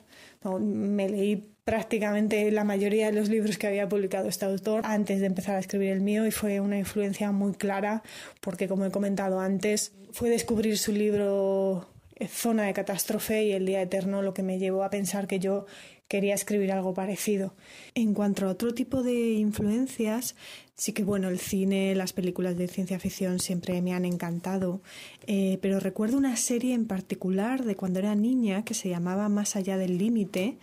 [0.61, 5.27] Me leí prácticamente la mayoría de los libros que había publicado este autor antes de
[5.27, 8.05] empezar a escribir el mío y fue una influencia muy clara
[8.41, 13.67] porque, como he comentado antes, fue descubrir su libro eh, Zona de Catástrofe y El
[13.67, 15.67] Día Eterno lo que me llevó a pensar que yo
[16.07, 17.57] quería escribir algo parecido.
[17.97, 20.37] En cuanto a otro tipo de influencias,
[20.77, 24.83] sí que bueno, el cine, las películas de ciencia ficción siempre me han encantado,
[25.27, 29.57] eh, pero recuerdo una serie en particular de cuando era niña que se llamaba Más
[29.57, 30.59] allá del límite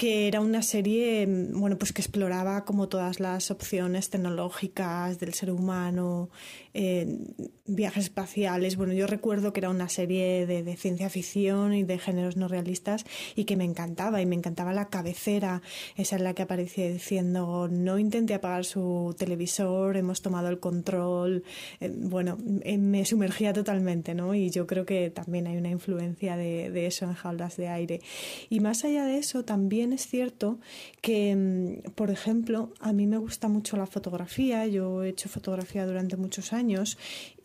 [0.00, 5.50] que era una serie, bueno, pues que exploraba como todas las opciones tecnológicas del ser
[5.50, 6.30] humano,
[6.72, 7.18] eh,
[7.66, 8.76] viajes espaciales.
[8.76, 13.04] Bueno, yo recuerdo que era una serie de, ciencia ficción y de géneros no realistas
[13.36, 15.60] y que me encantaba y me encantaba la cabecera,
[15.96, 21.44] esa es la que aparecía diciendo no intente apagar su televisor, hemos tomado el control.
[21.80, 24.34] Eh, bueno, eh, me sumergía totalmente, ¿no?
[24.34, 28.00] Y yo creo que también hay una influencia de eso en jaulas de aire.
[28.48, 30.58] Y más allá de eso, también es cierto
[31.00, 35.86] que, mm, por ejemplo, a mí me gusta mucho la fotografía, yo he hecho fotografía
[35.86, 36.98] durante muchos años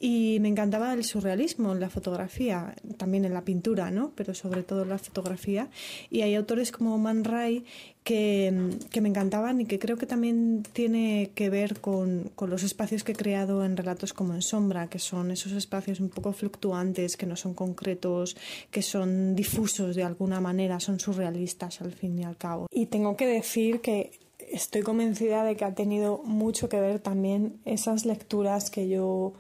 [0.06, 4.12] y me encantaba el surrealismo en la fotografía, también en la pintura, ¿no?
[4.14, 5.68] Pero sobre todo en la fotografía.
[6.12, 7.66] Y hay autores como Man Ray
[8.04, 12.62] que, que, me encantaban y que creo que también tiene que ver con, con, los
[12.62, 16.34] espacios que he creado en relatos como en sombra, que son esos espacios un poco
[16.34, 18.38] fluctuantes, que no son concretos,
[18.70, 22.68] que son difusos de alguna manera, son surrealistas al fin y al cabo.
[22.70, 24.12] Y tengo que decir que
[24.52, 29.34] estoy convencida de que ha tenido mucho que ver también esas lecturas que yo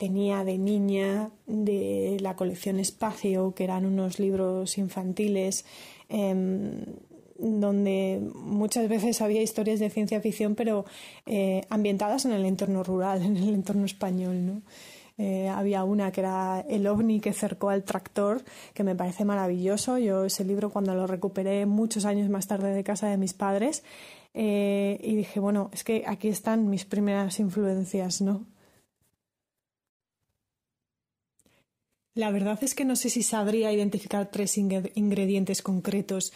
[0.00, 5.64] tenía de niña de la colección Espacio, que eran unos libros infantiles.
[6.08, 6.34] Eh,
[7.42, 10.84] donde muchas veces había historias de ciencia ficción, pero
[11.26, 14.62] eh, ambientadas en el entorno rural, en el entorno español, ¿no?
[15.18, 18.42] Eh, había una que era El ovni que cercó al tractor,
[18.72, 19.98] que me parece maravilloso.
[19.98, 23.82] Yo ese libro cuando lo recuperé muchos años más tarde de casa de mis padres
[24.32, 28.46] eh, y dije, bueno, es que aquí están mis primeras influencias, ¿no?
[32.14, 36.32] La verdad es que no sé si sabría identificar tres ingredientes concretos.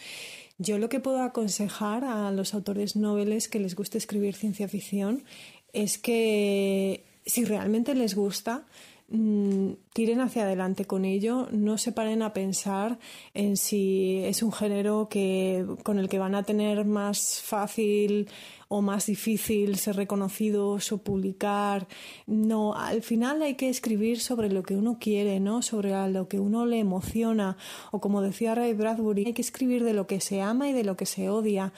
[0.57, 5.25] Yo lo que puedo aconsejar a los autores noveles que les guste escribir ciencia ficción
[5.73, 8.65] es que si realmente les gusta,
[9.07, 12.97] Mm, tiren hacia adelante con ello, no se paren a pensar
[13.35, 18.27] en si es un género que, con el que van a tener más fácil
[18.67, 21.87] o más difícil ser reconocidos o publicar.
[22.25, 25.61] No, al final hay que escribir sobre lo que uno quiere, ¿no?
[25.61, 27.57] Sobre lo que uno le emociona.
[27.91, 30.83] O como decía Ray Bradbury, hay que escribir de lo que se ama y de
[30.83, 31.73] lo que se odia.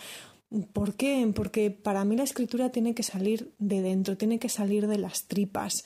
[0.72, 1.30] ¿Por qué?
[1.36, 5.28] Porque para mí la escritura tiene que salir de dentro, tiene que salir de las
[5.28, 5.84] tripas.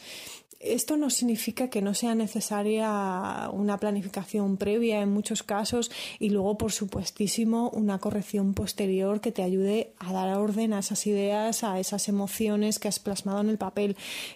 [0.64, 5.89] Esto no significa que no sea necesaria una planificación previa en muchos casos
[6.20, 11.07] y luego, por supuestísimo, una corrección posterior que te ayude a dar orden a esas
[11.07, 13.95] ideas, a esas emociones que has plasmado en el papel.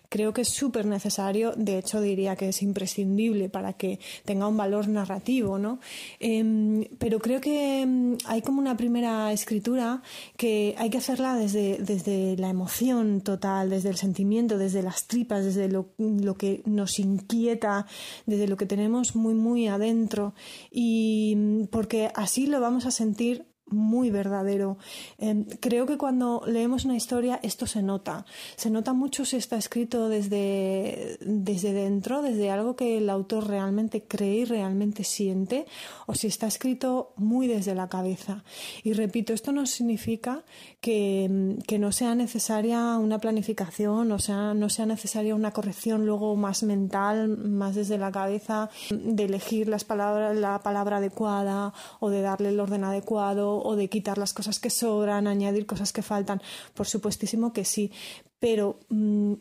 [0.10, 4.58] Creo que es súper necesario, de hecho diría que es imprescindible para que tenga un
[4.58, 5.80] valor narrativo, ¿no?
[6.20, 10.02] Em, pero creo que em, hay como una primera escritura
[10.38, 15.46] que hay que hacerla desde, desde la emoción total, desde el sentimiento, desde las tripas,
[15.46, 15.90] desde lo
[16.24, 17.86] lo que nos inquieta,
[18.26, 20.34] desde lo que tenemos muy, muy adentro,
[20.72, 24.78] y porque así lo vamos a sentir muy verdadero.
[25.18, 28.26] Em, creo que cuando leemos una historia esto se nota.
[28.56, 34.04] Se nota mucho si está escrito desde, desde dentro, desde algo que el autor realmente
[34.04, 35.66] cree y realmente siente,
[36.06, 38.44] o si está escrito muy desde la cabeza.
[38.84, 40.44] Y repito, esto no significa
[40.80, 46.36] que, que no sea necesaria una planificación, o sea, no sea necesaria una corrección luego
[46.36, 52.22] más mental, más desde la cabeza, de elegir las palabras, la palabra adecuada o de
[52.22, 56.42] darle el orden adecuado o de quitar las cosas que sobran, añadir cosas que faltan.
[56.74, 57.92] Por supuestísimo que sí,
[58.40, 59.34] pero mm,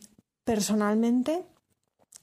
[0.45, 1.45] personalmente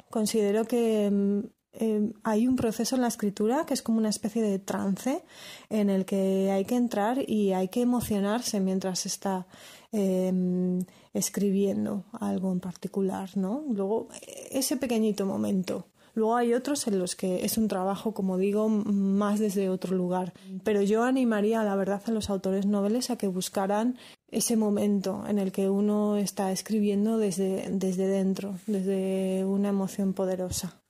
[0.10, 1.40] considero que mm,
[1.74, 5.24] em, hay un proceso en la escritura que es como una especie de trance
[5.70, 9.48] en el que hay que entrar y hay que emocionarse mientras está
[9.92, 10.80] em,
[11.14, 13.64] escribiendo algo en particular, ¿no?
[13.70, 14.08] Luego,
[14.52, 19.40] ese pequeñito momento Luego hay otros en los que es un trabajo, como digo, más
[19.40, 20.34] desde otro lugar.
[20.64, 23.98] Pero yo animaría, la verdad, a los autores noveles a que buscaran
[24.30, 30.82] ese momento en el que uno está escribiendo desde, desde dentro, desde una emoción poderosa.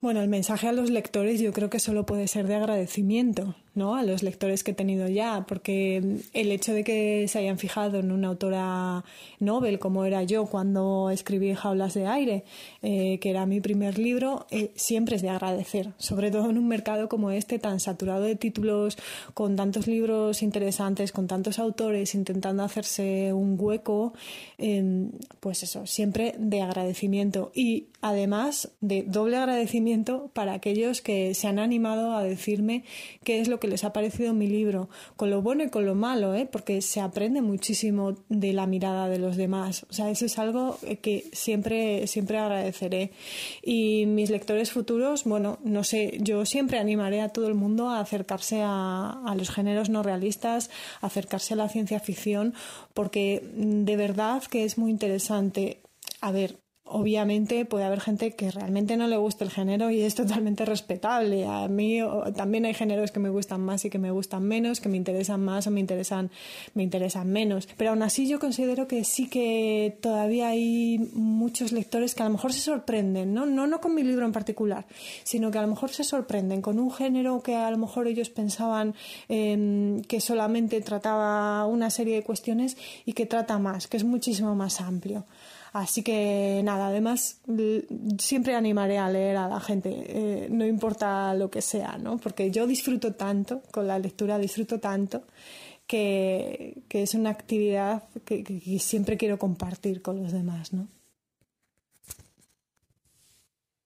[0.00, 3.94] Bueno, el mensaje a los lectores yo creo que solo puede ser de agradecimiento, ¿no?
[3.94, 7.98] A los lectores que he tenido ya, porque el hecho de que se hayan fijado
[7.98, 9.04] en una autora
[9.40, 12.44] novel como era yo cuando escribí Jaulas de Aire,
[12.82, 16.68] eh, que era mi primer libro, eh, siempre es de agradecer, sobre todo en un
[16.68, 18.98] mercado como este tan saturado de títulos,
[19.34, 24.12] con tantos libros interesantes, con tantos autores intentando hacerse un hueco,
[24.58, 25.10] em,
[25.40, 31.58] pues eso, siempre de agradecimiento y además de doble agradecimiento para aquellos que se han
[31.58, 32.84] animado a decirme
[33.24, 35.94] qué es lo que les ha parecido mi libro, con lo bueno y con lo
[35.94, 36.48] malo, ¿eh?
[36.50, 39.86] porque se aprende muchísimo de la mirada de los demás.
[39.88, 43.12] O sea, eso es algo que siempre, siempre agradeceré.
[43.62, 48.00] Y mis lectores futuros, bueno, no sé, yo siempre animaré a todo el mundo a
[48.00, 50.68] acercarse a, a los géneros no realistas,
[51.00, 52.54] a acercarse a la ciencia ficción,
[52.94, 55.82] porque de verdad que es muy interesante.
[56.20, 60.16] A ver, Obviamente puede haber gente que realmente no le guste el género y es
[60.16, 61.46] totalmente respetable.
[61.46, 62.00] A mí
[62.34, 65.44] también hay géneros que me gustan más y que me gustan menos, que me interesan
[65.44, 66.30] más o me interesan,
[66.74, 67.68] me interesan menos.
[67.76, 72.32] Pero aún así yo considero que sí que todavía hay muchos lectores que a lo
[72.32, 73.46] mejor se sorprenden, ¿no?
[73.46, 74.84] No, no con mi libro en particular,
[75.22, 78.28] sino que a lo mejor se sorprenden con un género que a lo mejor ellos
[78.28, 78.94] pensaban
[79.28, 82.76] em, que solamente trataba una serie de cuestiones
[83.06, 85.24] y que trata más, que es muchísimo más amplio.
[85.72, 87.40] Así que nada, además
[88.18, 92.18] siempre animaré a leer a la gente, eh, no importa lo que sea, ¿no?
[92.18, 95.22] Porque yo disfruto tanto con la lectura, disfruto tanto
[95.86, 98.44] que, es una actividad que,
[98.80, 100.88] siempre quiero compartir con los demás, ¿no?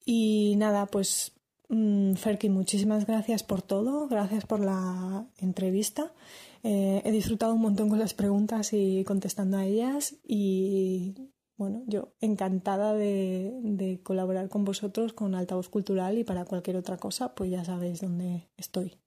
[0.05, 1.33] Y nada, pues
[1.69, 6.13] mm, Ferki, muchísimas gracias por todo, gracias por la entrevista.
[6.65, 11.15] Eh, he disfrutado un montón con las preguntas y contestando a ellas y
[11.57, 16.97] bueno, yo encantada de, de colaborar con vosotros con Altavoz Cultural y para cualquier otra
[16.99, 19.06] cosa, pues ya sabéis dónde estoy.